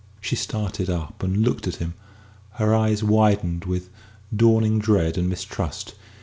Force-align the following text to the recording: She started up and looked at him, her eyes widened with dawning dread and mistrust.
She 0.19 0.35
started 0.35 0.89
up 0.89 1.21
and 1.21 1.43
looked 1.45 1.67
at 1.67 1.75
him, 1.75 1.93
her 2.53 2.73
eyes 2.73 3.03
widened 3.03 3.65
with 3.65 3.91
dawning 4.35 4.79
dread 4.79 5.15
and 5.15 5.29
mistrust. 5.29 5.93